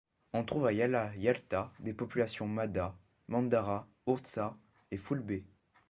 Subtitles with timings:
[0.33, 4.57] On trouve à Yala Yalta des populations Mada, Mandara, Ourza
[4.89, 5.45] et Foulbé.